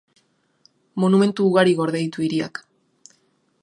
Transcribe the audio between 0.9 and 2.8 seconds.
Monumentu ugari gorde ditu hiriak.